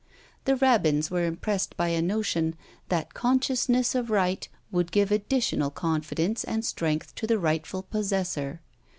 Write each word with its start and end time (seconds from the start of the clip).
The 0.45 0.55
rabbins 0.55 1.11
were 1.11 1.25
impressed 1.27 1.77
by 1.77 1.89
a 1.89 2.01
notion, 2.01 2.55
that 2.89 3.13
consciousness 3.13 3.93
of 3.93 4.09
right 4.09 4.49
would 4.71 4.91
give 4.91 5.11
additional 5.11 5.69
confidence 5.69 6.43
and 6.43 6.65
strength 6.65 7.13
to 7.13 7.27
the 7.27 7.37
rightful 7.37 7.83
possessor. 7.83 8.61